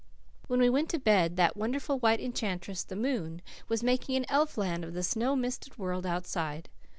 When 0.47 0.59
we 0.59 0.67
went 0.67 0.89
to 0.89 0.97
bed, 0.99 1.35
that 1.35 1.55
wonderful 1.55 1.99
white 1.99 2.19
enchantress, 2.19 2.83
the 2.83 2.95
moon, 2.95 3.43
was 3.69 3.83
making 3.83 4.15
an 4.15 4.25
elf 4.29 4.57
land 4.57 4.83
of 4.83 4.95
the 4.95 5.03
snow 5.03 5.35
misted 5.35 5.77
world 5.77 6.07
outside. 6.07 6.69